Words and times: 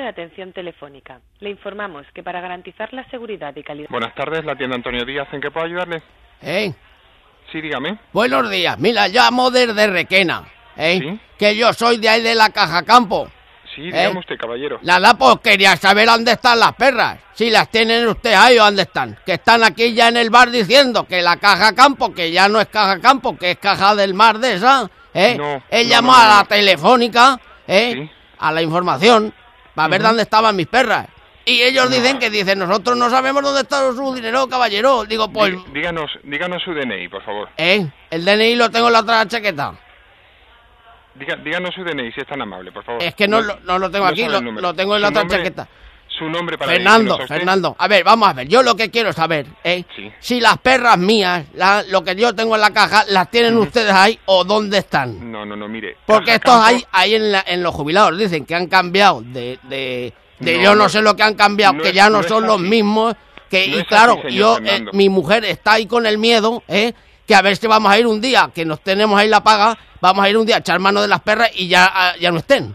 de 0.00 0.08
atención 0.08 0.54
telefónica. 0.54 1.20
Le 1.40 1.50
informamos 1.50 2.06
que 2.14 2.22
para 2.22 2.40
garantizar 2.40 2.90
la 2.94 3.04
seguridad 3.10 3.54
y 3.54 3.62
calidad. 3.62 3.90
Buenas 3.90 4.14
tardes, 4.14 4.42
la 4.42 4.56
tienda 4.56 4.74
Antonio 4.76 5.04
Díaz, 5.04 5.28
¿en 5.32 5.40
qué 5.42 5.50
puedo 5.50 5.66
ayudarle? 5.66 6.02
¿Eh? 6.40 6.72
Sí, 7.50 7.60
dígame. 7.60 7.98
Buenos 8.10 8.48
días, 8.48 8.78
mira, 8.78 9.06
llamo 9.08 9.50
desde 9.50 9.86
Requena, 9.88 10.44
¿eh? 10.78 10.98
¿Sí? 10.98 11.20
Que 11.38 11.54
yo 11.54 11.74
soy 11.74 11.98
de 11.98 12.08
ahí 12.08 12.22
de 12.22 12.34
la 12.34 12.48
Caja 12.48 12.82
Campo. 12.84 13.28
Sí, 13.74 13.82
dígame 13.82 14.14
¿Eh? 14.14 14.18
usted, 14.18 14.38
caballero. 14.38 14.78
La 14.80 14.98
la 14.98 15.12
pues 15.12 15.36
quería 15.42 15.76
saber 15.76 16.06
dónde 16.06 16.32
están 16.32 16.58
las 16.58 16.72
perras. 16.72 17.18
Si 17.34 17.50
las 17.50 17.70
tienen 17.70 18.08
ustedes 18.08 18.38
ahí 18.38 18.58
o 18.58 18.64
dónde 18.64 18.82
están. 18.82 19.18
Que 19.26 19.34
están 19.34 19.62
aquí 19.62 19.92
ya 19.92 20.08
en 20.08 20.16
el 20.16 20.30
bar 20.30 20.50
diciendo 20.50 21.06
que 21.06 21.20
la 21.20 21.36
Caja 21.36 21.74
Campo, 21.74 22.14
que 22.14 22.32
ya 22.32 22.48
no 22.48 22.62
es 22.62 22.68
Caja 22.68 22.98
Campo, 22.98 23.36
que 23.36 23.50
es 23.50 23.58
Caja 23.58 23.94
del 23.94 24.14
Mar 24.14 24.38
de 24.38 24.54
esa, 24.54 24.90
¿eh? 25.12 25.34
No, 25.36 25.62
Él 25.68 25.86
no, 25.86 25.90
llamó 25.90 26.12
no, 26.12 26.18
a 26.18 26.28
la 26.38 26.44
telefónica, 26.44 27.38
¿eh? 27.66 27.92
Sí. 27.94 28.10
A 28.38 28.50
la 28.50 28.62
información, 28.62 29.32
para 29.74 29.88
ver 29.88 30.00
Ujú. 30.00 30.08
dónde 30.08 30.22
estaban 30.22 30.54
mis 30.56 30.66
perras. 30.66 31.06
Y 31.44 31.60
ellos 31.62 31.90
dicen 31.90 32.18
que 32.20 32.30
dicen, 32.30 32.58
nosotros 32.60 32.96
no 32.96 33.10
sabemos 33.10 33.42
dónde 33.42 33.62
está 33.62 33.90
su 33.92 34.14
dinero, 34.14 34.46
caballero. 34.48 35.04
Digo, 35.04 35.28
pues, 35.32 35.52
Dí- 35.54 35.64
díganos, 35.72 36.10
díganos 36.22 36.62
su 36.62 36.72
DNI, 36.72 37.08
por 37.08 37.24
favor. 37.24 37.48
¿eh? 37.56 37.84
El 38.10 38.24
DNI 38.24 38.54
lo 38.54 38.70
tengo 38.70 38.86
en 38.86 38.92
la 38.92 39.00
otra 39.00 39.26
chaqueta. 39.26 39.74
Diga- 41.18 41.36
díganos 41.42 41.74
su 41.74 41.82
DNI, 41.84 42.12
si 42.12 42.20
es 42.20 42.26
tan 42.26 42.40
amable, 42.40 42.70
por 42.72 42.84
favor. 42.84 43.02
Es 43.02 43.14
que 43.14 43.26
no, 43.28 43.40
lo- 43.42 43.58
no 43.60 43.78
lo 43.78 43.90
tengo 43.90 44.06
aquí, 44.06 44.24
lo, 44.26 44.40
lo 44.40 44.72
tengo 44.74 44.94
en 44.96 45.02
la 45.02 45.08
otra 45.08 45.22
nombre- 45.22 45.38
chaqueta. 45.38 45.68
Su 46.18 46.28
nombre 46.28 46.58
para 46.58 46.72
Fernando, 46.72 47.14
a. 47.20 47.26
Fernando. 47.26 47.74
A 47.78 47.88
ver, 47.88 48.04
vamos 48.04 48.28
a 48.28 48.32
ver. 48.34 48.46
Yo 48.48 48.62
lo 48.62 48.76
que 48.76 48.90
quiero 48.90 49.12
saber, 49.12 49.46
¿eh? 49.64 49.84
Sí. 49.96 50.12
Si 50.20 50.40
las 50.40 50.58
perras 50.58 50.98
mías, 50.98 51.44
la- 51.54 51.82
lo 51.88 52.04
que 52.04 52.14
yo 52.14 52.34
tengo 52.34 52.54
en 52.54 52.60
la 52.60 52.70
caja, 52.72 53.04
las 53.08 53.30
tienen 53.30 53.56
ustedes 53.56 53.92
ahí 53.92 54.18
o 54.26 54.44
dónde 54.44 54.78
están. 54.78 55.32
No, 55.32 55.44
no, 55.46 55.56
no, 55.56 55.66
mire. 55.68 55.96
Porque 56.06 56.34
estos 56.34 56.52
Campo- 56.54 56.66
ahí, 56.66 56.84
ahí 56.92 57.14
en, 57.14 57.32
la- 57.32 57.44
en 57.46 57.62
los 57.62 57.74
jubilados 57.74 58.16
dicen 58.18 58.44
que 58.44 58.54
han 58.54 58.66
cambiado 58.66 59.22
de... 59.22 59.58
de, 59.64 60.12
de 60.38 60.56
No, 60.58 60.62
yo 60.62 60.74
no 60.74 60.82
no, 60.84 60.88
sé 60.88 61.00
lo 61.02 61.16
que 61.16 61.22
han 61.22 61.34
cambiado, 61.34 61.74
no 61.74 61.82
que 61.82 61.88
es- 61.88 61.94
ya 61.94 62.10
no, 62.10 62.20
es 62.20 62.26
son 62.26 62.46
los 62.46 62.60
mismos. 62.60 63.14
Que, 63.48 63.66
y 63.66 63.78
es 63.78 63.84
claro, 63.84 64.18
así, 64.24 64.34
yo, 64.34 64.58
eh, 64.64 64.84
mi 64.92 65.08
mujer 65.08 65.44
está 65.44 65.72
ahí 65.72 65.86
con 65.86 66.06
el 66.06 66.18
miedo, 66.18 66.62
¿eh? 66.68 66.92
Que 67.26 67.34
a 67.34 67.42
ver 67.42 67.56
si 67.56 67.66
vamos 67.66 67.90
a 67.92 67.98
ir 67.98 68.06
un 68.06 68.20
día, 68.20 68.50
que 68.54 68.64
nos 68.64 68.80
tenemos 68.82 69.18
ahí 69.18 69.28
la 69.28 69.42
paga, 69.42 69.76
vamos 70.00 70.24
a 70.24 70.28
ir 70.30 70.36
un 70.38 70.46
día 70.46 70.56
a 70.56 70.58
echar 70.60 70.78
mano 70.80 71.02
de 71.02 71.08
las 71.08 71.20
perras 71.20 71.50
y 71.54 71.68
ya, 71.68 71.90
ah, 71.92 72.14
ya 72.18 72.30
no 72.30 72.38
estén. 72.38 72.74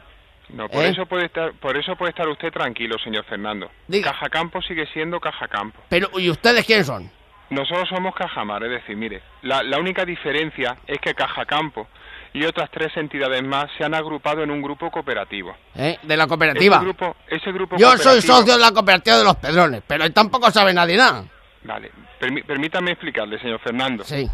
No, 0.49 0.69
por 0.69 0.83
¿Eh? 0.85 0.89
eso 0.89 1.05
puede 1.05 1.25
estar, 1.25 1.51
por 1.53 1.75
eso 1.77 1.95
puede 1.95 2.11
estar 2.11 2.27
usted 2.27 2.51
tranquilo, 2.51 2.97
señor 3.03 3.25
Fernando. 3.25 3.69
Diga. 3.87 4.11
Caja 4.11 4.29
Campo 4.29 4.61
sigue 4.61 4.85
siendo 4.93 5.19
Caja 5.19 5.47
Campo. 5.47 5.79
Pero, 5.89 6.09
¿y 6.17 6.29
ustedes 6.29 6.65
quién 6.65 6.85
son? 6.85 7.11
Nosotros 7.49 7.87
somos 7.89 8.13
Cajamar, 8.15 8.63
es 8.63 8.71
decir, 8.71 8.95
mire, 8.97 9.21
la, 9.41 9.63
la 9.63 9.77
única 9.79 10.03
diferencia 10.05 10.77
es 10.85 10.99
que 10.99 11.13
Caja 11.13 11.45
Campo 11.45 11.87
y 12.33 12.43
otras 12.45 12.69
tres 12.71 12.95
entidades 12.97 13.41
más 13.43 13.65
se 13.77 13.83
han 13.85 13.93
agrupado 13.93 14.43
en 14.43 14.51
un 14.51 14.61
grupo 14.61 14.91
cooperativo. 14.91 15.55
¿Eh? 15.75 15.97
De 16.03 16.17
la 16.17 16.27
cooperativa. 16.27 16.75
Ese 16.75 16.83
grupo, 16.85 17.15
ese 17.27 17.51
grupo 17.51 17.77
Yo 17.77 17.97
soy 17.97 18.21
socio 18.21 18.53
de 18.53 18.59
la 18.59 18.71
cooperativa 18.71 19.17
de 19.17 19.23
los 19.23 19.35
Pedrones, 19.37 19.81
pero 19.87 20.09
tampoco 20.11 20.51
sabe 20.51 20.73
nadie 20.73 20.97
nada. 20.97 21.23
Vale, 21.63 21.91
permí- 22.19 22.45
permítame 22.45 22.91
explicarle, 22.91 23.39
señor 23.39 23.59
Fernando. 23.59 24.03
Sí. 24.03 24.29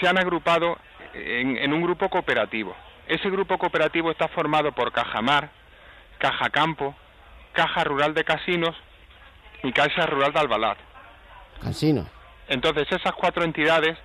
Se 0.00 0.08
han 0.08 0.18
agrupado 0.18 0.78
en, 1.14 1.56
en 1.56 1.72
un 1.72 1.82
grupo 1.82 2.08
cooperativo. 2.08 2.74
Ese 3.08 3.28
grupo 3.30 3.58
cooperativo 3.58 4.10
está 4.10 4.28
formado 4.28 4.72
por 4.72 4.92
Cajamar, 4.92 5.50
Caja 6.18 6.50
Campo, 6.50 6.94
Caja 7.52 7.84
Rural 7.84 8.14
de 8.14 8.24
Casinos 8.24 8.74
y 9.62 9.72
Caixa 9.72 10.06
Rural 10.06 10.32
de 10.32 10.40
Albalat. 10.40 10.78
Cansino. 11.62 12.06
Entonces, 12.48 12.86
esas 12.90 13.12
cuatro 13.14 13.44
entidades 13.44 13.96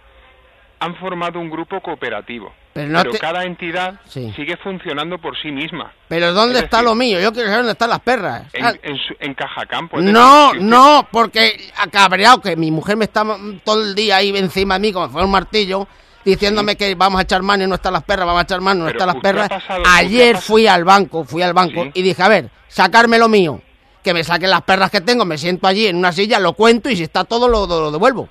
han 0.80 0.95
formado 0.95 1.39
un 1.39 1.50
grupo 1.50 1.81
cooperativo. 1.81 2.53
Pero 2.72 2.88
no 2.91 3.00
pero 3.00 3.11
te- 3.11 3.19
cada 3.19 3.44
entidad 3.44 4.00
Sí. 4.06 4.31
sigue 4.36 4.56
funcionando 4.58 5.17
por 5.17 5.38
sí 5.41 5.52
misma. 5.52 5.91
Pero 6.08 6.31
¿dónde 6.34 6.59
Es 6.59 6.63
está 6.66 6.78
decir, 6.78 6.89
lo 6.89 6.95
mío? 6.95 7.19
Yo 7.19 7.31
quiero 7.34 7.47
saber 7.47 7.59
dónde 7.61 7.72
están 7.73 7.89
las 7.89 8.00
perras. 8.00 8.44
En, 8.53 8.66
Ah, 8.66 8.73
en, 8.81 8.97
su- 8.97 9.16
en 9.19 9.34
Caja 9.34 9.66
decir, 9.66 10.00
no, 10.13 10.53
no, 10.53 11.08
porque 11.11 11.69
cabreado 11.91 12.39
que 12.41 12.56
mi 12.56 12.72
mujer 12.72 12.95
me 12.95 13.06
está 13.06 13.25
todo 13.66 13.81
el 13.84 13.95
día 13.95 14.17
ahí 14.17 14.30
encima 14.38 14.75
de 14.75 14.80
mí 14.81 14.94
como 14.94 15.08
si 15.08 15.11
fuera 15.11 15.25
un 15.25 15.31
martillo, 15.31 15.88
diciéndome 16.25 16.75
que 16.75 16.94
vamos 16.96 17.19
a 17.19 17.24
echar 17.24 17.41
mano 17.41 17.63
y 17.63 17.68
no 17.68 17.75
están 17.75 17.94
las 17.94 18.03
perras, 18.03 18.25
vamos 18.25 18.41
a 18.41 18.44
echar 18.44 18.62
mano 18.62 18.81
y 18.81 18.84
no 18.84 18.85
Pero 18.88 19.00
están 19.00 19.07
las 19.07 19.22
perras. 19.24 19.50
pasado- 19.50 19.84
Ayer 19.88 20.38
fui 20.38 20.68
al 20.68 20.84
banco, 20.84 21.24
fui 21.24 21.41
al 21.41 21.53
banco 21.53 21.84
Sí. 21.85 21.91
y 21.96 22.02
dije, 22.02 22.22
a 22.24 22.28
ver, 22.28 22.50
sacarme 22.68 23.18
lo 23.18 23.28
mío, 23.30 23.62
que 24.03 24.13
me 24.13 24.24
saquen 24.24 24.50
las 24.50 24.62
perras 24.62 24.91
que 24.91 25.02
tengo, 25.02 25.25
me 25.25 25.38
siento 25.38 25.68
allí 25.68 25.88
en 25.88 25.96
una 25.97 26.12
silla, 26.12 26.40
lo 26.40 26.53
cuento 26.53 26.90
y 26.90 26.96
si 26.96 27.03
está 27.03 27.24
todo 27.24 27.47
lo, 27.47 27.66
lo 27.68 27.91
devuelvo. 27.91 28.30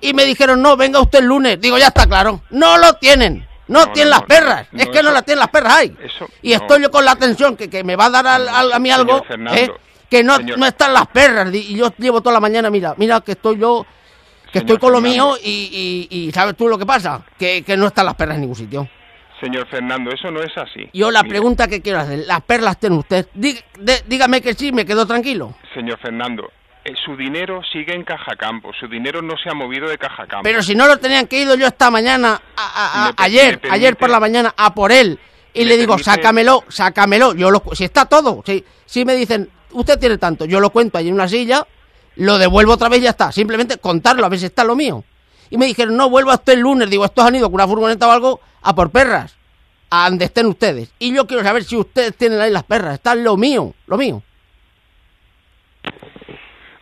Y 0.00 0.14
me 0.14 0.24
dijeron, 0.24 0.62
no, 0.62 0.76
venga 0.76 1.00
usted 1.00 1.18
el 1.20 1.24
lunes. 1.24 1.60
Digo, 1.60 1.76
ya 1.76 1.88
está 1.88 2.06
claro. 2.06 2.40
No 2.50 2.78
lo 2.78 2.92
tienen. 2.94 3.46
No, 3.66 3.86
No, 3.86 3.92
tienen 3.92 4.10
no, 4.12 4.16
las 4.18 4.26
perras. 4.26 4.66
no, 4.70 4.80
es 4.82 4.88
que 4.88 5.02
no 5.02 5.10
las 5.10 5.24
tienen 5.24 5.40
las 5.40 5.48
perras 5.48 5.74
ahí. 5.74 5.96
y 6.40 6.52
estoy 6.52 6.82
yo 6.82 6.90
con 6.90 7.04
la 7.04 7.16
tensión 7.16 7.56
que, 7.56 7.68
que 7.68 7.82
me 7.84 7.96
va 7.96 8.06
a 8.06 8.10
dar 8.10 8.26
al- 8.26 8.48
al- 8.48 8.72
a 8.72 8.78
mí 8.78 8.90
algo. 8.90 9.22
Fernando, 9.24 9.60
¿eh? 9.60 9.70
Que 10.08 10.22
no, 10.22 10.36
señor- 10.36 10.56
no 10.58 10.66
están 10.66 10.94
las 10.94 11.06
perras. 11.08 11.52
Y 11.52 11.74
yo 11.76 11.92
llevo 11.98 12.20
toda 12.22 12.32
la 12.34 12.40
mañana, 12.40 12.70
mira, 12.70 12.94
mira 12.96 13.20
que 13.20 13.32
estoy 13.32 13.58
yo, 13.58 13.84
que 14.52 14.58
estoy 14.60 14.78
con 14.78 14.92
lo 14.92 15.00
mío 15.00 15.36
y, 15.42 16.06
y- 16.10 16.16
y 16.26 16.32
¿sabes 16.32 16.56
tú 16.56 16.68
lo 16.68 16.78
que 16.78 16.86
pasa? 16.86 17.22
Que, 17.38 17.62
que 17.62 17.76
no 17.76 17.86
están 17.86 18.06
las 18.06 18.14
perras 18.14 18.36
en 18.36 18.42
ningún 18.42 18.56
sitio. 18.56 18.88
Señor 19.40 19.68
Fernando, 19.68 20.10
eso 20.10 20.30
no 20.30 20.40
es 20.42 20.50
así. 20.56 20.88
Yo 20.92 21.10
la 21.10 21.22
pregunta 21.22 21.68
que 21.68 21.80
quiero 21.80 22.00
hacer, 22.00 22.24
¿las 22.26 22.40
perras 22.42 22.78
tiene 22.80 22.96
usted? 22.96 23.28
Dí- 23.34 23.58
de- 23.78 24.02
dígame 24.06 24.40
que 24.40 24.54
sí, 24.54 24.72
me 24.72 24.84
quedo 24.84 25.06
tranquilo. 25.06 25.54
Señor 25.74 25.98
Fernando, 26.00 26.50
eh, 26.84 26.92
su 27.04 27.14
dinero 27.16 27.60
sigue 27.72 27.94
en 27.94 28.02
Caja 28.02 28.34
Campo. 28.36 28.72
Su 28.80 28.88
dinero 28.88 29.22
no 29.22 29.34
se 29.40 29.48
ha 29.48 29.54
movido 29.54 29.88
de 29.88 29.96
Caja 29.96 30.26
Campo. 30.26 30.42
Pero 30.42 30.60
si 30.62 30.74
no 30.74 30.88
lo 30.88 30.96
tenían 30.98 31.26
que 31.28 31.40
ir 31.42 31.48
yo 31.56 31.66
esta 31.68 31.88
mañana, 31.90 32.40
a- 32.56 33.12
ayer, 33.18 33.60
permite- 33.60 33.70
ayer 33.74 33.96
por 33.96 34.10
la 34.10 34.18
mañana, 34.18 34.52
a 34.56 34.74
por 34.74 34.90
él. 34.90 35.18
Y 35.54 35.60
me 35.60 35.64
le 35.66 35.76
digo, 35.76 35.94
permite- 35.96 36.04
sácamelo, 36.10 36.64
sácamelo. 36.68 37.34
Yo 37.34 37.50
lo, 37.52 37.62
si 37.74 37.84
está 37.84 38.06
todo, 38.06 38.42
si, 38.44 38.64
si 38.86 39.04
me 39.04 39.14
dicen, 39.14 39.48
usted 39.72 39.98
tiene 40.00 40.18
tanto, 40.18 40.46
yo 40.46 40.58
lo 40.58 40.70
cuento 40.70 40.98
allí 40.98 41.08
en 41.08 41.14
una 41.14 41.28
silla, 41.28 41.64
lo 42.18 42.36
devuelvo 42.36 42.72
otra 42.72 42.88
vez 42.88 43.00
y 43.00 43.04
ya 43.04 43.10
está. 43.10 43.32
Simplemente 43.32 43.78
contarlo, 43.78 44.26
a 44.26 44.28
ver 44.28 44.38
si 44.38 44.46
está 44.46 44.64
lo 44.64 44.74
mío. 44.74 45.04
Y 45.50 45.56
me 45.56 45.66
dijeron, 45.66 45.96
no, 45.96 46.10
vuelvo 46.10 46.30
hasta 46.30 46.52
el 46.52 46.60
lunes. 46.60 46.90
Digo, 46.90 47.04
estos 47.04 47.24
han 47.24 47.36
ido 47.36 47.46
con 47.46 47.54
una 47.54 47.66
furgoneta 47.66 48.08
o 48.08 48.10
algo 48.10 48.40
a 48.60 48.74
por 48.74 48.90
perras, 48.90 49.36
a 49.90 50.08
donde 50.10 50.24
estén 50.26 50.46
ustedes. 50.46 50.92
Y 50.98 51.14
yo 51.14 51.26
quiero 51.26 51.42
saber 51.42 51.64
si 51.64 51.76
ustedes 51.76 52.16
tienen 52.16 52.40
ahí 52.40 52.50
las 52.50 52.64
perras. 52.64 52.94
Está 52.94 53.14
lo 53.14 53.36
mío, 53.36 53.72
lo 53.86 53.96
mío. 53.96 54.22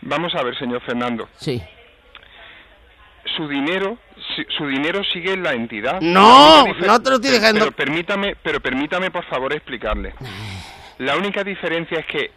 Vamos 0.00 0.34
a 0.34 0.42
ver, 0.42 0.58
señor 0.58 0.80
Fernando. 0.82 1.28
Sí. 1.36 1.62
Su 3.36 3.46
dinero, 3.46 3.98
su 4.56 4.66
dinero 4.66 5.02
sigue 5.12 5.34
en 5.34 5.42
la 5.42 5.52
entidad. 5.52 6.00
No, 6.00 6.64
La 6.80 6.86
no 6.86 7.02
te 7.02 7.10
lo 7.10 7.16
estoy 7.16 7.32
diciendo. 7.32 7.60
Pero 7.60 7.72
permítame, 7.72 8.36
pero 8.42 8.60
permítame 8.60 9.10
por 9.10 9.24
favor 9.26 9.52
explicarle. 9.52 10.14
La 10.98 11.14
única 11.14 11.44
diferencia 11.44 11.98
es 11.98 12.06
que 12.06 12.30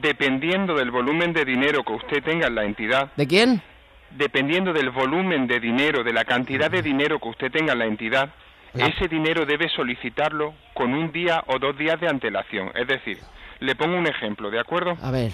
dependiendo 0.00 0.74
del 0.74 0.90
volumen 0.90 1.32
de 1.32 1.44
dinero 1.44 1.82
que 1.82 1.92
usted 1.92 2.22
tenga 2.22 2.46
en 2.46 2.54
la 2.54 2.64
entidad, 2.64 3.12
¿De 3.16 3.26
quién? 3.26 3.62
dependiendo 4.10 4.72
del 4.72 4.90
volumen 4.90 5.46
de 5.46 5.60
dinero, 5.60 6.02
de 6.02 6.12
la 6.12 6.24
cantidad 6.24 6.70
de 6.70 6.82
dinero 6.82 7.18
que 7.18 7.28
usted 7.28 7.50
tenga 7.50 7.72
en 7.72 7.78
la 7.78 7.86
entidad, 7.86 8.30
ese 8.74 9.08
dinero 9.08 9.46
debe 9.46 9.68
solicitarlo 9.70 10.54
con 10.74 10.92
un 10.92 11.10
día 11.10 11.42
o 11.46 11.58
dos 11.58 11.76
días 11.78 11.98
de 12.00 12.08
antelación. 12.08 12.70
Es 12.74 12.86
decir, 12.86 13.18
le 13.60 13.74
pongo 13.74 13.96
un 13.96 14.06
ejemplo, 14.06 14.50
¿de 14.50 14.60
acuerdo? 14.60 14.96
A 15.02 15.10
ver. 15.10 15.32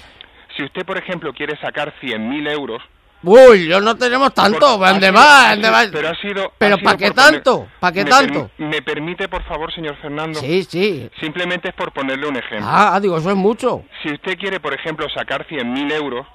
Si 0.56 0.62
usted, 0.62 0.84
por 0.84 0.96
ejemplo, 0.96 1.32
quiere 1.32 1.56
sacar 1.56 1.92
100.000 2.00 2.50
euros... 2.50 2.82
Uy, 3.24 3.66
yo 3.68 3.80
no 3.80 3.96
tenemos 3.96 4.34
tanto. 4.34 4.78
¿Dónde 4.78 5.10
va? 5.10 5.54
Pero 5.92 6.08
ha 6.08 6.14
sido... 6.16 6.52
¿Pero 6.58 6.74
ha 6.74 6.78
sido 6.78 6.90
pa' 6.90 6.96
qué 6.96 7.10
tanto? 7.12 7.68
¿Pa' 7.78 7.92
qué 7.92 8.04
¿Me 8.04 8.10
tanto? 8.10 8.50
¿Me 8.58 8.82
permite, 8.82 9.28
por 9.28 9.44
favor, 9.44 9.72
señor 9.72 9.96
Fernando? 10.02 10.40
Sí, 10.40 10.64
sí. 10.64 11.08
Simplemente 11.20 11.68
es 11.68 11.74
por 11.74 11.92
ponerle 11.92 12.26
un 12.26 12.36
ejemplo. 12.36 12.66
Ah, 12.68 12.98
digo, 13.00 13.16
eso 13.18 13.30
es 13.30 13.36
mucho. 13.36 13.84
Si 14.02 14.12
usted 14.12 14.36
quiere, 14.38 14.58
por 14.58 14.74
ejemplo, 14.74 15.08
sacar 15.10 15.46
100.000 15.46 15.92
euros, 15.92 16.26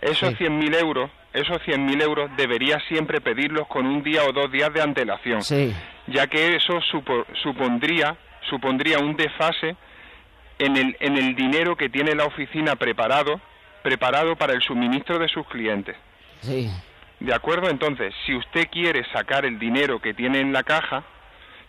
esos 0.00 0.30
Sí. 0.30 0.44
100.000 0.44 0.74
euros, 0.78 1.10
esos 1.32 1.58
100.000 1.62 2.00
euros 2.02 2.30
debería 2.36 2.78
siempre 2.88 3.20
pedirlos 3.20 3.66
con 3.66 3.84
un 3.86 4.02
día 4.04 4.22
o 4.24 4.32
dos 4.32 4.50
días 4.52 4.72
de 4.72 4.82
antelación, 4.82 5.42
Sí. 5.42 5.74
ya 6.06 6.28
que 6.28 6.54
eso 6.56 6.80
supo- 6.92 7.26
supondría, 7.42 8.16
supondría 8.48 8.98
un 9.00 9.16
desfase 9.16 9.76
en 10.58 10.76
el, 10.76 10.96
en 11.00 11.16
el 11.16 11.34
dinero 11.34 11.76
que 11.76 11.88
tiene 11.88 12.14
la 12.14 12.24
oficina 12.24 12.76
preparado, 12.76 13.40
preparado 13.82 14.36
para 14.36 14.52
el 14.54 14.62
suministro 14.62 15.18
de 15.18 15.28
sus 15.28 15.46
clientes. 15.48 15.96
Sí. 16.42 16.70
¿De 17.20 17.34
acuerdo? 17.34 17.68
Entonces, 17.68 18.14
si 18.24 18.34
usted 18.34 18.68
quiere 18.70 19.04
sacar 19.12 19.44
el 19.44 19.58
dinero 19.58 20.00
que 20.00 20.14
tiene 20.14 20.40
en 20.40 20.52
la 20.52 20.62
caja, 20.62 21.04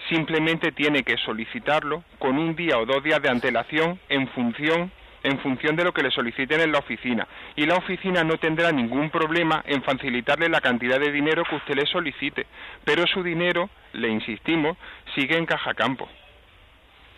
simplemente 0.10 0.72
tiene 0.72 1.04
que 1.04 1.18
solicitarlo 1.18 2.04
con 2.20 2.38
un 2.38 2.56
día 2.56 2.78
o 2.78 2.86
dos 2.86 3.04
días 3.04 3.22
de 3.22 3.30
antelación 3.30 4.00
en 4.10 4.28
función 4.30 4.92
en 5.24 5.40
función 5.40 5.76
de 5.76 5.84
lo 5.84 5.94
que 5.94 6.04
le 6.04 6.12
soliciten 6.12 6.62
en 6.62 6.72
la 6.72 6.80
oficina. 6.80 7.28
Y 7.56 7.66
la 7.66 7.76
oficina 7.76 8.24
no 8.24 8.38
tendrá 8.38 8.72
ningún 8.72 9.10
problema 9.10 9.64
en 9.68 9.84
facilitarle 9.84 10.48
la 10.48 10.62
cantidad 10.62 11.00
de 11.00 11.12
dinero 11.12 11.44
que 11.44 11.56
usted 11.56 11.76
le 11.76 11.86
solicite. 11.86 12.48
Pero 12.86 13.06
su 13.08 13.24
dinero, 13.24 13.70
le 13.94 14.10
insistimos, 14.10 14.78
sigue 15.16 15.38
en 15.38 15.46
caja 15.46 15.74
campo. 15.74 16.08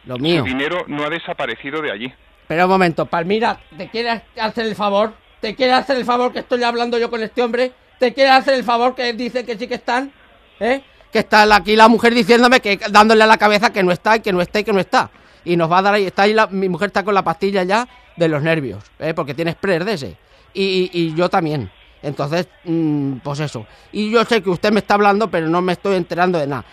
Lo 0.06 0.18
mío. 0.18 0.40
Su 0.40 0.45
dinero 0.45 0.86
no 0.88 1.04
ha 1.04 1.10
desaparecido 1.10 1.81
de 1.81 1.92
allí. 1.92 2.13
Pero 2.48 2.66
un 2.66 2.72
momento, 2.72 3.06
Palmira, 3.06 3.60
¿te 3.78 3.90
quieres 3.90 4.24
hacer 4.40 4.66
el 4.66 4.75
favor? 4.75 5.13
¿Te 5.41 5.56
quieres 5.56 5.75
hacer 5.75 5.97
el 5.97 6.06
favor 6.06 6.31
que 6.33 6.39
estoy 6.39 6.63
hablando 6.63 6.97
yo 6.97 7.09
con 7.09 7.21
este 7.24 7.41
hombre? 7.41 7.71
¿Te 8.00 8.13
quieres 8.13 8.33
hacer 8.33 8.53
el 8.56 8.63
favor 8.63 8.95
que 8.95 9.13
dice 9.13 9.45
que 9.45 9.57
sí 9.57 9.68
que 9.68 9.75
están? 9.75 10.12
¿Eh? 10.59 10.81
Que 11.12 11.19
está 11.19 11.44
aquí 11.56 11.75
la 11.75 11.88
mujer 11.88 12.13
diciéndome 12.13 12.59
que 12.59 12.80
dándole 12.89 13.24
a 13.24 13.27
la 13.27 13.38
cabeza 13.38 13.71
que 13.71 13.81
no 13.83 13.91
está 13.91 14.18
y 14.18 14.19
que 14.19 14.31
no 14.33 14.41
está 14.41 14.59
y 14.59 14.63
que 14.63 14.74
no 14.74 14.80
está. 14.80 15.09
Y 15.45 15.56
nos 15.57 15.71
va 15.71 15.80
a 15.80 15.81
dar 15.81 15.94
ahí, 15.95 16.06
está 16.06 16.24
ahí 16.24 16.33
la- 16.33 16.47
mi 16.47 16.68
mujer 16.69 16.88
está 16.88 17.03
con 17.03 17.13
la 17.13 17.24
pastilla 17.24 17.63
ya 17.63 17.88
de 18.15 18.27
los 18.27 18.44
nervios, 18.44 18.83
¿eh? 19.00 19.13
porque 19.13 19.33
tienes 19.33 19.56
pre 19.56 19.80
de 19.80 19.94
ese. 19.94 20.18
Y, 20.53 20.63
y- 20.63 20.89
y 20.94 21.13
yo 21.15 21.30
también. 21.30 21.71
Entonces, 22.01 22.47
mm, 22.65 23.18
pues 23.24 23.39
eso. 23.39 23.65
Y 23.92 24.09
yo 24.12 24.24
sé 24.25 24.42
que 24.44 24.50
usted 24.50 24.71
me 24.71 24.80
está 24.80 24.94
hablando, 24.95 25.30
pero 25.31 25.47
no 25.47 25.62
me 25.62 25.74
estoy 25.74 25.95
enterando 25.95 26.38
de 26.39 26.47
nada. 26.47 26.65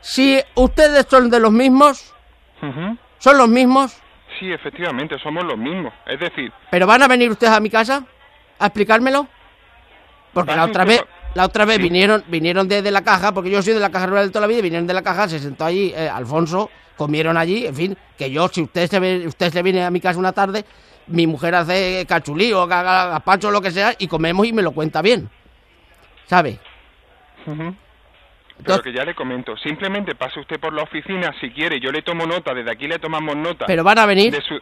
Si 0.00 0.38
ustedes 0.54 1.06
son 1.08 1.28
de 1.30 1.40
los 1.40 1.52
mismos, 1.52 2.12
son 3.18 3.38
los 3.38 3.48
mismos, 3.48 3.96
Sí, 4.38 4.52
efectivamente, 4.52 5.18
somos 5.18 5.44
los 5.44 5.56
mismos. 5.58 5.92
Es 6.06 6.20
decir, 6.20 6.52
pero 6.70 6.86
van 6.86 7.02
a 7.02 7.08
venir 7.08 7.30
ustedes 7.30 7.52
a 7.52 7.60
mi 7.60 7.70
casa 7.70 8.04
a 8.58 8.66
explicármelo. 8.66 9.26
Porque 10.32 10.54
la 10.54 10.64
otra 10.64 10.84
vez, 10.84 11.02
la 11.34 11.44
otra 11.46 11.64
vez 11.64 11.76
Sí. 11.76 11.82
vinieron, 11.82 12.22
vinieron 12.28 12.68
de, 12.68 12.82
de 12.82 12.90
la 12.90 13.02
caja, 13.02 13.32
porque 13.32 13.50
yo 13.50 13.62
soy 13.62 13.72
de 13.74 13.80
la 13.80 13.90
caja 13.90 14.06
rural 14.06 14.26
de 14.26 14.30
toda 14.30 14.42
la 14.42 14.46
vida, 14.46 14.60
vinieron 14.62 14.86
de 14.86 14.94
la 14.94 15.02
caja, 15.02 15.26
se 15.28 15.38
sentó 15.38 15.64
allí 15.64 15.92
eh, 15.96 16.08
Alfonso, 16.08 16.70
comieron 16.96 17.36
allí, 17.36 17.66
en 17.66 17.74
fin, 17.74 17.98
que 18.16 18.30
yo, 18.30 18.46
si 18.48 18.62
usted 18.62 18.88
se, 18.88 19.00
ve, 19.00 19.26
usted 19.26 19.50
se 19.52 19.62
viene 19.62 19.84
a 19.84 19.90
mi 19.90 20.00
casa 20.00 20.18
una 20.18 20.32
tarde, 20.32 20.64
mi 21.08 21.26
mujer 21.26 21.54
hace 21.54 22.04
cachulí 22.06 22.52
o 22.52 22.66
ga- 22.68 22.84
ga- 22.84 23.08
gazpacho 23.10 23.48
o 23.48 23.50
lo 23.50 23.60
que 23.62 23.70
sea, 23.70 23.94
y 23.98 24.06
comemos 24.06 24.46
y 24.46 24.52
me 24.52 24.62
lo 24.62 24.72
cuenta 24.72 25.00
bien. 25.02 25.28
¿Sabe? 26.26 26.58
Pero 28.64 28.82
que 28.82 28.92
ya 28.92 29.04
le 29.04 29.14
comento, 29.14 29.56
simplemente 29.56 30.14
pase 30.14 30.40
usted 30.40 30.58
por 30.60 30.72
la 30.72 30.82
oficina 30.82 31.32
si 31.40 31.50
quiere, 31.50 31.80
yo 31.80 31.90
le 31.92 32.02
tomo 32.02 32.26
nota, 32.26 32.52
desde 32.54 32.70
aquí 32.70 32.86
le 32.88 32.98
tomamos 32.98 33.36
nota. 33.36 33.66
Pero 33.66 33.84
van 33.84 33.98
a 33.98 34.06
venir. 34.06 34.32
de 34.32 34.40
su... 34.42 34.60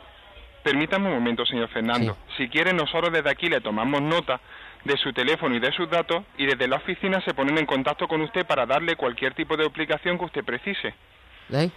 Permítame 0.62 1.08
un 1.08 1.14
momento, 1.14 1.46
señor 1.46 1.68
Fernando. 1.68 2.16
Si 2.36 2.48
quiere, 2.48 2.72
nosotros 2.72 3.12
desde 3.12 3.30
aquí 3.30 3.48
le 3.48 3.60
tomamos 3.60 4.02
nota 4.02 4.40
de 4.84 4.96
su 4.96 5.12
teléfono 5.12 5.54
y 5.54 5.60
de 5.60 5.70
sus 5.72 5.88
datos 5.88 6.24
y 6.38 6.46
desde 6.46 6.66
la 6.68 6.76
oficina 6.76 7.20
se 7.24 7.34
ponen 7.34 7.56
en 7.58 7.66
contacto 7.66 8.08
con 8.08 8.20
usted 8.22 8.44
para 8.46 8.66
darle 8.66 8.96
cualquier 8.96 9.32
tipo 9.34 9.56
de 9.56 9.64
explicación 9.64 10.18
que 10.18 10.24
usted 10.24 10.44
precise. 10.44 10.94
¿Eh? 11.52 11.70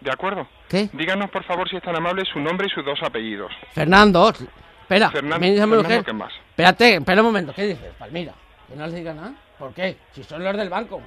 ¿De 0.00 0.10
acuerdo? 0.10 0.46
¿Qué? 0.68 0.90
Díganos, 0.92 1.30
por 1.30 1.44
favor, 1.44 1.68
si 1.68 1.76
es 1.76 1.82
tan 1.82 1.96
amable, 1.96 2.24
su 2.26 2.38
nombre 2.40 2.66
y 2.66 2.70
sus 2.70 2.84
dos 2.84 3.02
apellidos. 3.02 3.50
Fernando, 3.72 4.28
espera, 4.30 5.10
Fernan- 5.10 5.40
Fernando, 5.40 5.82
mujer. 5.82 6.04
¿qué 6.04 6.12
más? 6.12 6.32
Espérate, 6.50 6.94
espera 6.96 7.22
un 7.22 7.26
momento, 7.28 7.54
¿qué 7.54 7.62
dices, 7.68 7.92
Palmira? 7.98 8.34
Que 8.68 8.76
no 8.76 8.84
les 8.86 8.94
diga 8.94 9.14
nada. 9.14 9.32
¿Por 9.58 9.72
qué? 9.72 9.96
Si 10.12 10.22
son 10.24 10.44
los 10.44 10.54
del 10.56 10.68
banco. 10.68 11.00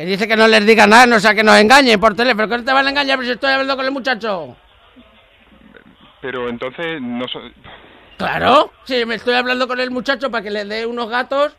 Que 0.00 0.06
dice 0.06 0.26
que 0.26 0.34
no 0.34 0.48
les 0.48 0.64
diga 0.64 0.86
nada, 0.86 1.04
no 1.04 1.20
sea 1.20 1.34
que 1.34 1.42
nos 1.42 1.58
engañen 1.58 2.00
por 2.00 2.14
teléfono. 2.14 2.46
¿Pero 2.46 2.48
que 2.48 2.56
no 2.56 2.64
te 2.64 2.72
van 2.72 2.86
a 2.86 2.88
engañar? 2.88 3.18
Pero 3.18 3.26
si 3.26 3.32
estoy 3.34 3.50
hablando 3.52 3.76
con 3.76 3.84
el 3.84 3.90
muchacho. 3.92 4.56
Pero 6.22 6.48
entonces, 6.48 7.02
no 7.02 7.28
so- 7.28 7.42
Claro, 8.16 8.72
si 8.84 9.04
me 9.04 9.16
estoy 9.16 9.34
hablando 9.34 9.68
con 9.68 9.78
el 9.78 9.90
muchacho 9.90 10.30
para 10.30 10.42
que 10.42 10.50
le 10.50 10.64
dé 10.64 10.86
unos 10.86 11.10
gatos. 11.10 11.54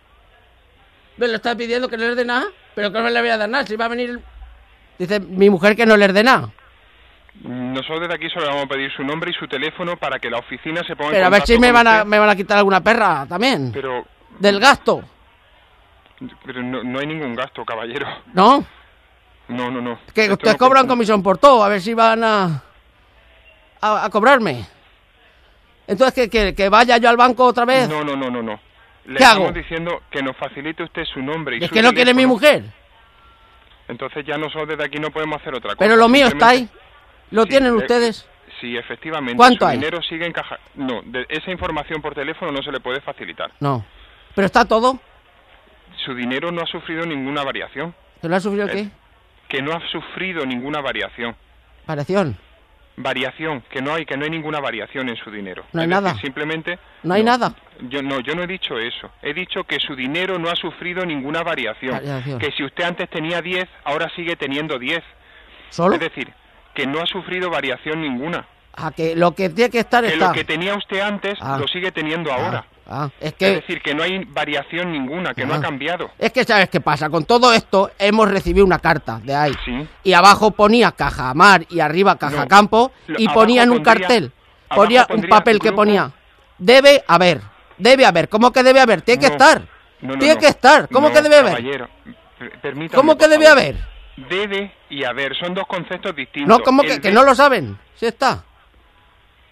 Me 1.18 1.28
lo 1.28 1.36
está 1.36 1.56
pidiendo 1.56 1.88
que 1.88 1.98
no 1.98 2.06
les 2.08 2.16
dé 2.16 2.26
nada. 2.26 2.46
Pero 2.74 2.92
que 2.92 3.00
no 3.00 3.12
le 3.12 3.22
voy 3.22 3.30
a 3.30 3.38
dar 3.38 3.48
nada, 3.48 3.64
si 3.68 3.76
va 3.76 3.86
a 3.86 3.90
venir... 3.90 4.20
Dice 4.98 5.20
mi 5.20 5.52
mujer 5.52 5.76
que 5.76 5.86
no 5.86 5.96
les 5.96 6.12
dé 6.12 6.24
nada. 6.24 6.50
nosotros 7.44 8.00
desde 8.02 8.16
aquí 8.16 8.28
solo 8.32 8.48
vamos 8.48 8.64
a 8.64 8.68
pedir 8.70 8.92
su 8.92 9.04
nombre 9.04 9.30
y 9.30 9.34
su 9.36 9.48
teléfono 9.48 9.98
para 9.98 10.18
que 10.18 10.32
la 10.32 10.40
oficina 10.40 10.82
se 10.88 10.96
ponga 10.96 11.10
en 11.10 11.16
Pero 11.18 11.26
a 11.28 11.30
ver 11.30 11.44
si 11.46 11.60
me 11.60 11.68
con 11.68 11.74
van 11.76 11.88
a, 11.88 11.92
usted. 11.98 12.06
me 12.08 12.18
van 12.18 12.30
a 12.32 12.36
quitar 12.36 12.58
alguna 12.58 12.82
perra 12.82 13.28
también. 13.30 13.72
Pero, 13.72 14.04
Del 14.40 14.60
gasto, 14.60 15.04
pero 16.46 16.62
no, 16.64 16.84
no 16.84 17.00
hay 17.00 17.08
ningún 17.08 17.36
gasto, 17.36 17.64
caballero. 17.66 18.08
¿no? 18.34 18.64
No, 19.48 19.70
no, 19.72 19.82
no. 19.82 20.00
Que 20.14 20.32
ustedes 20.32 20.54
no- 20.54 20.58
cobran 20.58 20.88
comisión 20.88 21.22
por 21.24 21.38
todo, 21.38 21.64
a 21.64 21.70
ver 21.70 21.82
si 21.82 21.94
van 21.94 22.24
a, 22.24 22.64
a, 23.82 24.06
a 24.06 24.10
cobrarme. 24.10 24.66
Entonces, 25.88 26.14
¿que, 26.14 26.30
que, 26.30 26.56
que 26.56 26.70
vaya 26.70 26.98
yo 26.98 27.10
al 27.10 27.18
banco 27.18 27.46
otra 27.46 27.66
vez? 27.66 27.90
No, 27.90 28.04
no, 28.04 28.16
no, 28.16 28.30
no, 28.30 28.42
no. 28.42 28.60
Le 29.06 29.18
¿Qué 29.18 29.24
estamos 29.24 29.48
hago? 29.50 29.54
diciendo 29.58 30.02
que 30.12 30.22
nos 30.22 30.38
facilite 30.38 30.84
usted 30.84 31.04
su 31.06 31.22
nombre 31.22 31.58
y 31.58 31.64
es 31.64 31.68
su 31.70 31.74
que 31.74 31.82
no 31.82 31.92
quiere 31.92 32.14
mi 32.14 32.26
mujer. 32.26 32.64
Entonces 33.88 34.26
ya 34.26 34.38
nosotros 34.38 34.70
desde 34.70 34.86
aquí 34.86 35.00
no 35.00 35.10
podemos 35.12 35.42
hacer 35.42 35.54
otra 35.56 35.72
cosa. 35.72 35.80
Pero 35.80 35.96
lo 35.96 36.08
mío 36.08 36.28
está 36.28 36.50
ahí. 36.50 36.70
¿Lo 37.32 37.44
Sí, 37.44 37.50
tienen 37.50 37.74
eh, 37.74 37.78
ustedes? 37.78 38.28
Sí, 38.62 38.78
efectivamente. 38.78 39.36
¿Cuánto 39.38 39.66
su 39.66 39.72
hay? 39.72 39.78
dinero 39.80 40.02
sigue 40.04 40.26
en 40.26 40.32
caja. 40.32 40.60
No, 40.76 41.02
de- 41.04 41.26
esa 41.30 41.50
información 41.52 42.02
por 42.02 42.14
teléfono 42.14 42.52
no 42.52 42.62
se 42.62 42.72
le 42.72 42.80
puede 42.80 43.02
facilitar. 43.02 43.52
No. 43.60 43.84
¿Pero 44.36 44.46
está 44.46 44.64
todo? 44.66 45.00
Su 46.06 46.14
dinero 46.16 46.52
no 46.52 46.62
ha 46.62 46.66
sufrido 46.66 47.06
ninguna 47.06 47.44
variación. 47.44 47.94
¿Que 48.22 48.30
lo 48.30 48.36
ha 48.36 48.40
sufrido 48.40 48.68
Eh, 48.68 48.72
qué? 48.72 48.88
Que 49.58 49.62
no 49.62 49.74
ha 49.74 49.82
sufrido 49.92 50.46
ninguna 50.46 50.82
variación. 50.82 51.36
Variación. 51.86 52.38
Variación, 52.98 53.62
que 53.70 53.82
no 53.82 53.94
hay, 53.94 54.06
que 54.06 54.18
no 54.18 54.26
hay 54.26 54.30
ninguna 54.30 54.60
variación 54.60 55.10
en 55.10 55.16
su 55.16 55.32
dinero. 55.32 55.64
No 55.74 55.82
hay 55.82 55.86
Es 55.86 55.90
decir, 55.92 56.04
nada. 56.04 56.22
simplemente. 56.22 56.80
¿No 57.04 57.14
hay 57.14 57.24
nada? 57.24 57.56
Yo 57.90 58.02
no, 58.04 58.20
yo 58.20 58.36
no 58.36 58.44
he 58.44 58.48
dicho 58.48 58.78
eso. 58.78 59.10
He 59.22 59.34
dicho 59.34 59.64
que 59.64 59.80
su 59.80 59.96
dinero 59.96 60.38
no 60.38 60.50
ha 60.50 60.56
sufrido 60.56 61.06
ninguna 61.06 61.42
variación. 61.42 61.94
Variación. 61.94 62.40
Que 62.40 62.52
si 62.52 62.64
usted 62.64 62.84
antes 62.84 63.10
tenía 63.10 63.42
10, 63.42 63.68
ahora 63.86 64.10
sigue 64.16 64.36
teniendo 64.36 64.78
10. 64.78 65.02
¿Solo? 65.70 65.96
Es 65.96 66.02
decir, 66.02 66.32
que 66.74 66.86
no 66.86 67.02
ha 67.02 67.06
sufrido 67.06 67.50
variación 67.50 68.02
ninguna. 68.02 68.46
A 68.74 68.92
que 68.92 69.16
lo 69.16 69.34
que 69.34 69.50
tiene 69.50 69.72
que 69.72 69.80
estar 69.80 70.04
Que 70.04 70.14
está. 70.14 70.28
lo 70.28 70.34
que 70.34 70.44
tenía 70.44 70.76
usted 70.76 71.00
antes 71.00 71.38
Ah. 71.42 71.58
lo 71.60 71.68
sigue 71.68 71.92
teniendo 71.92 72.32
ahora. 72.32 72.66
Ah, 72.68 72.71
ah, 72.88 73.10
es 73.20 73.28
Es 73.28 73.34
que... 73.36 73.46
decir, 73.56 73.82
que 73.82 73.94
no 73.94 74.04
hay 74.04 74.24
variación 74.26 74.92
ninguna, 74.92 75.34
que 75.34 75.46
no 75.46 75.54
Ah. 75.54 75.58
ha 75.58 75.62
cambiado. 75.62 76.12
Es 76.20 76.32
que, 76.32 76.44
¿sabes 76.44 76.70
qué 76.70 76.80
pasa? 76.82 77.10
Con 77.10 77.26
todo 77.26 77.54
esto 77.54 77.92
hemos 78.00 78.30
recibido 78.30 78.66
una 78.66 78.80
carta 78.80 79.20
de 79.24 79.36
ahí. 79.36 79.54
Sí. 79.66 79.88
Y 80.04 80.14
abajo 80.14 80.52
ponía 80.52 80.92
Caja 80.92 81.34
Mar 81.34 81.66
y 81.70 81.80
arriba 81.80 82.18
Caja 82.18 82.42
No. 82.44 82.48
Campo 82.48 82.92
y 83.18 83.28
ponían 83.30 83.70
un 83.72 83.78
pondría- 83.84 84.08
cartel. 84.08 84.32
Ponía 84.74 85.06
un 85.10 85.22
papel 85.24 85.60
que 85.60 85.72
ponía 85.74 86.12
debe 86.58 87.04
haber. 87.08 87.42
Debe 87.78 88.06
haber. 88.06 88.30
¿Cómo 88.30 88.52
que 88.52 88.64
debe 88.64 88.80
haber? 88.80 89.02
Tiene 89.02 89.20
que 89.20 89.28
estar. 89.28 89.62
No, 90.02 90.14
no, 90.14 90.20
Tiene 90.20 90.36
no. 90.36 90.40
que 90.40 90.48
estar. 90.48 90.88
¿Cómo 90.90 91.10
No, 91.10 91.14
que 91.14 91.22
debe 91.22 91.38
haber? 91.38 91.90
¿Cómo 92.94 93.18
que 93.18 93.28
debe 93.28 93.48
haber? 93.48 93.76
Debe 94.30 94.72
y 94.90 95.04
haber, 95.04 95.36
son 95.36 95.54
dos 95.54 95.66
conceptos 95.68 96.16
distintos. 96.16 96.48
No, 96.58 96.64
¿cómo 96.64 96.84
que, 96.84 97.00
que 97.02 97.12
no 97.12 97.24
lo 97.24 97.34
saben? 97.36 97.78
Sí 97.96 98.06
está. 98.06 98.44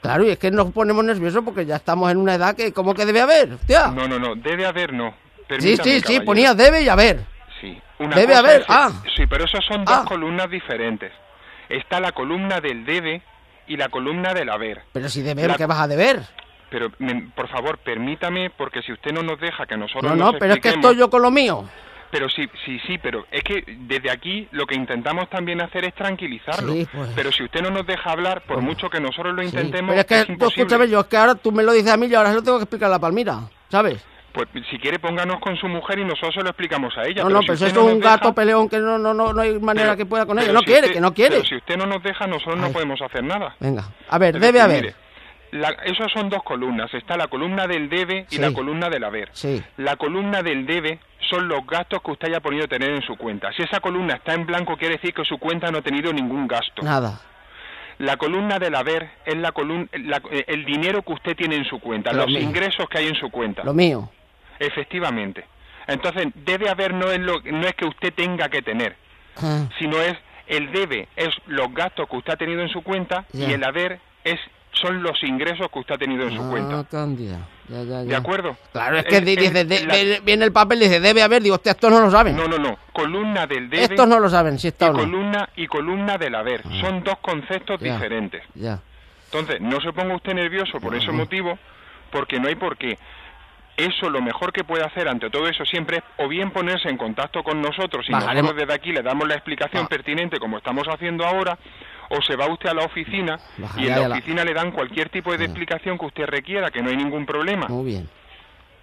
Claro, 0.02 0.24
y 0.26 0.30
es 0.30 0.40
que 0.40 0.50
nos 0.52 0.72
ponemos 0.72 1.04
nerviosos 1.04 1.44
porque 1.44 1.66
ya 1.66 1.76
estamos 1.76 2.10
en 2.12 2.18
una 2.18 2.36
edad 2.36 2.56
que 2.56 2.72
¿cómo 2.72 2.94
que 2.94 3.06
debe 3.06 3.22
haber? 3.22 3.54
Hostia. 3.54 3.88
No, 3.88 4.08
no, 4.08 4.18
no, 4.18 4.36
debe 4.36 4.66
haber, 4.66 4.94
no. 4.94 5.10
sí, 5.12 5.44
Permítame, 5.48 5.84
sí, 5.84 5.96
sí, 5.98 6.02
caballero. 6.02 6.26
ponía 6.26 6.54
debe 6.54 6.82
y 6.84 6.90
haber. 6.90 7.20
Sí. 7.60 7.78
Una 8.00 8.16
Debe 8.16 8.28
cosa 8.28 8.40
haber, 8.40 8.62
es- 8.62 8.66
ah. 8.70 8.92
Sí, 9.16 9.24
pero 9.28 9.44
esas 9.46 9.66
son 9.66 9.84
dos 9.84 9.98
Ah. 9.98 10.06
columnas 10.08 10.50
diferentes. 10.50 11.12
Está 11.68 12.00
la 12.00 12.14
columna 12.14 12.62
del 12.62 12.86
debe 12.86 13.22
y 13.68 13.76
la 13.76 13.90
columna 13.90 14.34
del 14.34 14.50
haber. 14.50 14.84
Pero 14.94 15.10
si 15.10 15.22
debe, 15.22 15.46
La- 15.48 15.56
¿qué 15.56 15.66
vas 15.66 15.80
a 15.80 15.88
deber? 15.88 16.22
Pero, 16.70 16.92
me- 17.00 17.30
por 17.36 17.50
favor, 17.50 17.78
permítame, 17.80 18.52
porque 18.52 18.82
si 18.84 18.94
usted 18.94 19.12
no 19.12 19.22
nos 19.24 19.40
deja 19.40 19.66
que 19.66 19.76
nosotros 19.76 20.04
No, 20.04 20.16
nos 20.16 20.34
no, 20.34 20.40
pero 20.40 20.54
es 20.54 20.60
que 20.62 20.70
estoy 20.70 20.96
yo 20.96 21.10
con 21.10 21.22
lo 21.22 21.30
mío. 21.32 21.68
Pero 22.12 22.28
sí, 22.30 22.50
sí, 22.66 22.80
sí, 22.88 22.98
pero 22.98 23.26
es 23.32 23.44
que 23.44 23.64
desde 23.82 24.10
aquí 24.10 24.48
lo 24.52 24.66
que 24.66 24.76
intentamos 24.76 25.30
también 25.30 25.62
hacer 25.62 25.86
es 25.86 25.94
tranquilizarlo. 25.94 26.74
Sí, 26.74 26.88
pues. 26.92 27.10
Pero 27.16 27.32
si 27.32 27.44
usted 27.44 27.62
no 27.62 27.70
nos 27.70 27.86
deja 27.86 28.12
hablar, 28.12 28.42
por 28.42 28.56
Bueno. 28.58 28.70
mucho 28.70 28.90
que 28.90 29.00
nosotros 29.00 29.36
lo 29.36 29.42
Sí, 29.44 29.50
intentemos, 29.50 29.90
Pero 29.92 30.02
es 30.02 30.06
que, 30.08 30.20
es 30.22 30.26
tú 30.26 30.32
imposible. 30.34 30.64
escúchame, 30.64 30.90
yo 30.90 31.00
es 31.02 31.06
que 31.06 31.18
ahora 31.18 31.36
tú 31.36 31.52
me 31.52 31.62
lo 31.64 31.72
dices 31.72 31.92
a 31.92 31.98
mí 31.98 32.08
y 32.08 32.16
ahora 32.16 32.30
se 32.30 32.36
lo 32.36 32.42
tengo 32.44 32.58
que 32.58 32.64
explicar 32.64 32.88
a 32.88 32.92
la 32.94 33.00
Palmira, 33.00 33.42
¿sabes? 33.70 34.04
Pues 34.32 34.48
si 34.70 34.78
quiere 34.78 35.00
pónganos 35.00 35.40
con 35.40 35.56
su 35.58 35.68
mujer 35.68 36.00
y 36.00 36.06
nosotros 36.06 36.36
se 36.36 36.42
lo 36.42 36.50
explicamos 36.50 36.96
a 36.98 37.04
ella. 37.06 37.24
No, 37.24 37.28
pero 37.30 37.42
no, 37.42 37.42
si 37.42 37.52
eso 37.66 37.66
no 37.76 37.88
es 37.90 37.94
un 37.96 38.00
deja- 38.00 38.12
gato 38.18 38.34
peleón 38.34 38.70
que 38.70 38.78
no, 38.80 38.98
no, 39.00 39.14
no, 39.14 39.34
no 39.34 39.42
hay 39.42 39.60
manera 39.60 39.90
pero- 39.90 39.98
que 39.98 40.06
pueda 40.06 40.26
con 40.26 40.38
ella. 40.40 40.52
No 40.54 40.60
si 40.60 40.66
quiere, 40.66 40.82
usted- 40.82 40.94
que 40.94 41.02
no 41.02 41.14
quiere. 41.14 41.36
Pero 41.38 41.48
si 41.48 41.56
usted 41.56 41.78
no 41.78 41.86
nos 41.88 42.02
deja, 42.04 42.28
nosotros 42.28 42.58
no 42.58 42.72
podemos 42.72 43.02
hacer 43.02 43.24
nada. 43.24 43.56
Venga, 43.60 43.86
a 44.08 44.18
ver, 44.20 44.40
debe 44.40 44.62
haber. 44.62 44.96
La- 45.52 45.76
esas 45.86 46.12
son 46.12 46.30
dos 46.30 46.44
columnas. 46.44 46.94
Está 46.94 47.18
la 47.18 47.28
columna 47.28 47.68
del 47.68 47.90
debe 47.90 48.26
y 48.30 48.36
Sí. 48.36 48.42
la 48.42 48.52
columna 48.54 48.90
del 48.90 49.04
haber. 49.04 49.30
Sí. 49.34 49.62
La 49.78 49.96
columna 49.96 50.42
del 50.44 50.66
debe 50.66 51.00
son 51.30 51.48
los 51.48 51.66
gastos 51.68 52.02
que 52.02 52.12
usted 52.12 52.28
haya 52.30 52.40
podido 52.40 52.68
tener 52.68 52.90
en 52.92 53.02
su 53.02 53.16
cuenta. 53.18 53.52
Si 53.54 53.62
esa 53.64 53.80
columna 53.80 54.16
está 54.16 54.34
en 54.34 54.46
blanco, 54.46 54.78
quiere 54.78 54.96
decir 54.96 55.14
que 55.14 55.26
su 55.26 55.38
cuenta 55.38 55.70
no 55.72 55.80
ha 55.80 55.82
tenido 55.82 56.12
ningún 56.14 56.48
gasto. 56.48 56.82
Nada. 56.84 57.22
La 58.00 58.16
columna 58.18 58.60
del 58.60 58.76
haber 58.76 59.10
es 59.26 59.36
la 59.36 59.52
columna, 59.52 59.88
la- 59.94 60.22
eh, 60.32 60.46
el 60.48 60.64
dinero 60.66 61.02
que 61.02 61.14
usted 61.14 61.36
tiene 61.36 61.56
en 61.58 61.66
su 61.66 61.80
cuenta, 61.80 62.12
Lo 62.14 62.20
los 62.20 62.28
mío. 62.28 62.40
ingresos 62.40 62.88
que 62.90 62.98
hay 63.00 63.08
en 63.08 63.16
su 63.16 63.30
cuenta. 63.30 63.64
Lo 63.64 63.74
mío. 63.74 64.10
Efectivamente. 64.60 65.46
Entonces, 65.88 66.28
debe 66.36 66.70
haber 66.70 66.94
no 66.94 67.10
es, 67.12 67.20
lo, 67.20 67.42
no 67.42 67.68
es 67.68 67.74
que 67.76 67.86
usted 67.86 68.14
tenga 68.14 68.50
que 68.50 68.62
tener, 68.62 68.96
Ah, 69.42 69.66
sino 69.80 70.00
es 70.02 70.16
el 70.48 70.72
debe, 70.72 71.08
es 71.16 71.30
los 71.48 71.74
gastos 71.74 72.08
que 72.10 72.18
usted 72.18 72.34
ha 72.34 72.38
tenido 72.38 72.62
en 72.62 72.70
su 72.70 72.82
cuenta 72.84 73.26
y 73.34 73.44
el 73.52 73.64
haber 73.64 74.00
es 74.24 74.40
son 74.80 75.04
los 75.04 75.22
ingresos 75.24 75.68
que 75.72 75.80
usted 75.80 75.96
ha 75.96 75.98
tenido 75.98 76.28
en 76.28 76.36
su 76.36 76.42
ah, 76.44 76.50
cuenta. 76.50 76.86
Cándida. 76.90 77.38
Ya, 77.68 77.84
ya, 77.84 77.98
¿De 78.00 78.08
ya. 78.08 78.18
acuerdo? 78.18 78.58
Claro, 78.72 78.98
es 78.98 79.06
que 79.06 79.18
El- 79.18 79.26
di- 79.26 79.34
el- 79.34 79.38
dice, 79.40 79.66
de- 79.66 79.86
la- 79.86 79.94
ve- 79.94 80.22
viene 80.24 80.46
el 80.46 80.52
papel 80.52 80.82
y 80.82 80.86
dice, 80.86 81.00
debe 81.00 81.22
haber. 81.22 81.44
Digo, 81.44 81.56
hostia, 81.56 81.74
estos 81.74 81.92
no 81.92 82.00
lo 82.00 82.10
saben. 82.10 82.36
No, 82.36 82.48
no, 82.48 82.58
no. 82.58 82.78
Columna 82.94 83.46
del 83.46 83.70
debe 83.70 83.84
estos 83.84 84.08
no 84.08 84.20
lo 84.20 84.30
saben, 84.30 84.58
si 84.58 84.70
está 84.70 84.88
y 84.88 84.90
o 84.90 84.94
no. 84.94 85.00
columna 85.00 85.50
y 85.56 85.68
columna 85.68 86.18
del 86.18 86.34
haber. 86.36 86.64
Ah. 86.66 86.70
Son 86.82 87.04
dos 87.04 87.18
conceptos 87.22 87.80
Ya. 87.80 87.94
diferentes. 87.94 88.44
Ya. 88.56 88.80
Entonces, 89.26 89.62
no 89.62 89.80
se 89.82 89.94
ponga 89.94 90.16
usted 90.16 90.34
nervioso 90.34 90.80
por 90.80 90.96
ese 90.96 91.12
motivo, 91.12 91.60
porque 92.12 92.40
no 92.40 92.48
hay 92.48 92.56
por 92.56 92.76
qué. 92.78 92.98
Eso 93.78 94.10
lo 94.10 94.22
mejor 94.22 94.52
que 94.52 94.64
puede 94.66 94.84
hacer 94.84 95.08
ante 95.08 95.30
todo 95.30 95.48
eso 95.48 95.64
siempre 95.66 95.98
es 95.98 96.04
o 96.18 96.28
bien 96.28 96.52
ponerse 96.52 96.90
en 96.90 96.98
contacto 96.98 97.44
con 97.44 97.62
nosotros 97.62 98.06
y 98.10 98.12
Bajaremos- 98.12 98.42
nosotros 98.42 98.58
desde 98.58 98.74
aquí 98.74 98.92
le 98.92 99.02
damos 99.04 99.26
la 99.28 99.36
explicación 99.36 99.86
Ah. 99.86 99.88
pertinente 99.88 100.38
como 100.40 100.58
estamos 100.58 100.86
haciendo 100.90 101.26
ahora, 101.26 101.58
o 102.10 102.22
se 102.22 102.36
va 102.36 102.48
usted 102.48 102.70
a 102.70 102.74
la 102.74 102.84
oficina 102.86 103.40
y 103.78 103.86
en 103.86 103.90
la 103.92 104.08
la- 104.08 104.16
oficina 104.16 104.44
le 104.44 104.54
dan 104.54 104.72
cualquier 104.72 105.10
tipo 105.10 105.32
de 105.32 105.44
Ah. 105.44 105.46
explicación 105.46 105.98
que 105.98 106.06
usted 106.08 106.26
requiera, 106.26 106.70
que 106.72 106.82
no 106.82 106.90
hay 106.90 106.98
ningún 106.98 107.26
problema. 107.26 107.68
Muy 107.68 107.86
bien. 107.86 108.10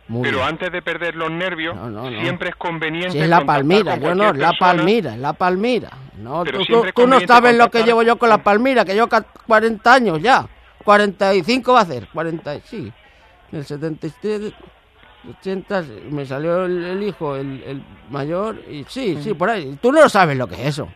Muy 0.09 0.23
Pero 0.23 0.39
bien. 0.39 0.49
antes 0.51 0.71
de 0.71 0.83
perder 0.83 1.17
los 1.17 1.31
nervios, 1.33 1.75
No, 1.75 1.91
no, 1.91 2.09
no. 2.11 2.21
siempre 2.21 2.51
es 2.51 2.55
conveniente 2.57 3.11
Si 3.11 3.19
es 3.19 3.29
la 3.29 3.45
palmira, 3.45 3.97
yo 3.97 4.15
no, 4.15 4.27
la 4.33 4.51
persona. 4.51 4.59
palmira, 4.59 5.15
es 5.15 5.19
la 5.19 5.33
palmira. 5.33 5.91
No, 6.19 6.45
Pero 6.45 6.59
tú, 6.59 6.65
siempre 6.65 6.93
tú- 6.93 7.03
tú 7.03 7.09
no 7.09 7.19
sabes 7.21 7.57
lo 7.57 7.69
que 7.71 7.83
llevo 7.83 8.03
yo 8.05 8.17
con 8.17 8.29
la 8.29 8.37
con- 8.37 8.45
palmira, 8.45 8.85
que 8.85 8.95
yo 8.95 9.09
ca- 9.09 9.23
40 9.47 9.93
años 9.95 10.21
ya. 10.23 10.47
45 10.85 11.73
va 11.73 11.81
a 11.81 11.83
hacer, 11.83 12.07
40, 12.15 12.61
sí. 12.61 12.93
En 13.51 13.59
el 13.59 13.65
77, 13.65 14.53
80, 15.29 15.83
me 16.11 16.25
salió 16.25 16.65
el, 16.67 16.85
el 16.85 17.03
hijo, 17.03 17.35
el, 17.35 17.63
el 17.67 17.83
mayor, 18.11 18.63
y 18.71 18.85
sí, 18.89 19.19
sí, 19.21 19.35
por 19.35 19.51
ahí. 19.51 19.77
Tú 19.83 19.91
no 19.91 20.09
sabes 20.09 20.37
lo 20.37 20.47
que 20.47 20.55
es 20.55 20.67
eso. 20.69 20.89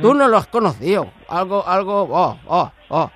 Tú 0.00 0.14
no 0.14 0.28
lo 0.28 0.36
has 0.36 0.46
conocido. 0.48 1.08
Algo, 1.28 1.66
algo, 1.66 2.02
oh, 2.10 2.38
oh, 2.46 2.70
oh, 2.88 3.10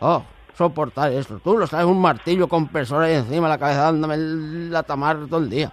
oh, 0.00 0.22
soportar 0.56 1.12
eso. 1.12 1.38
Tú 1.42 1.56
lo 1.56 1.66
sabes, 1.66 1.86
un 1.86 2.00
martillo 2.00 2.48
compresor 2.48 3.04
ahí 3.04 3.14
encima 3.14 3.46
de 3.46 3.54
la 3.54 3.58
cabeza 3.58 3.82
dándome 3.82 4.16
la 4.18 4.82
tamar 4.82 5.16
todo 5.28 5.40
el 5.40 5.50
día. 5.50 5.72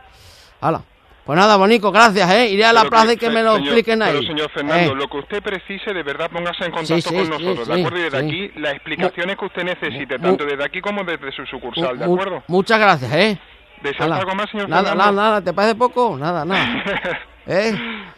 Hala. 0.61 0.81
Pues 1.25 1.39
nada, 1.39 1.55
Bonico, 1.57 1.91
gracias, 1.91 2.29
¿eh? 2.31 2.49
Iré 2.51 2.65
a 2.65 2.71
la 2.71 2.81
Pero 2.81 2.91
plaza 2.91 3.13
y 3.13 3.17
que 3.17 3.31
me 3.31 3.41
lo 3.41 3.55
señor- 3.55 3.63
expliquen 3.63 4.01
ahí. 4.03 4.13
Pero 4.13 4.27
señor 4.27 4.51
Fernando, 4.51 4.91
Eh, 4.91 4.95
lo 4.95 5.07
que 5.07 5.17
usted 5.17 5.41
precise, 5.41 5.91
de 5.91 6.03
verdad 6.03 6.29
póngase 6.31 6.65
en 6.65 6.71
contacto 6.71 7.09
sí, 7.09 7.15
con 7.15 7.29
nosotros, 7.29 7.65
sí, 7.65 7.73
¿de 7.73 7.79
acuerdo? 7.79 7.97
Y 7.97 8.01
desde 8.03 8.17
aquí, 8.19 8.51
las 8.59 8.73
explicaciones 8.75 9.35
que 9.35 9.45
usted 9.45 9.63
necesite, 9.63 10.19
tanto 10.19 10.45
desde 10.45 10.63
aquí 10.63 10.81
como 10.81 11.03
desde 11.03 11.31
su 11.31 11.43
sucursal, 11.47 11.97
¿de 11.97 12.05
acuerdo? 12.05 12.43
Muchas 12.47 12.79
gracias, 12.79 13.11
¿eh? 13.11 13.39
¿Desea 13.81 14.05
Hala. 14.05 14.17
algo 14.17 14.35
más, 14.35 14.51
señor 14.51 14.69
Nada, 14.69 14.89
Fernando? 14.89 15.11
nada, 15.13 15.29
nada, 15.29 15.41
¿te 15.43 15.51
parece 15.51 15.73
poco? 15.73 16.15
Nada, 16.15 16.45
nada. 16.45 16.83
¿Eh? 17.47 17.73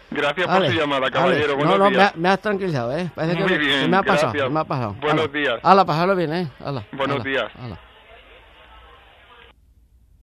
Gracias 0.10 0.48
por 0.48 0.66
su 0.66 0.72
llamada, 0.72 1.12
caballero. 1.12 1.50
No, 1.50 1.58
Buenos 1.58 1.80
no, 1.80 1.86
me, 1.86 1.98
días. 1.98 2.14
ha- 2.14 2.18
me 2.18 2.30
has 2.30 2.40
tranquilizado, 2.40 2.98
¿eh? 2.98 3.12
Parece 3.14 3.36
Muy 3.40 3.48
que 3.50 3.58
bien, 3.58 3.90
me 3.92 3.98
ha 3.98 4.04
pasado, 4.04 4.32
gracias. 4.32 4.52
me 4.52 4.60
ha 4.60 4.64
pasado. 4.64 4.96
Buenos 5.02 5.26
Hala. 5.26 5.34
días. 5.40 5.60
Hala, 5.64 5.86
pasarlo 5.86 6.16
bien, 6.16 6.34
¿eh? 6.34 6.48
Hala, 6.64 6.84
Buenos 6.94 7.24
días. 7.24 7.52